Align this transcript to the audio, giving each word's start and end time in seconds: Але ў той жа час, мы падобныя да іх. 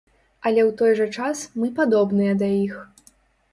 Але 0.49 0.61
ў 0.63 0.71
той 0.79 0.91
жа 1.01 1.07
час, 1.19 1.45
мы 1.61 1.71
падобныя 1.81 2.33
да 2.43 2.53
іх. 2.65 2.75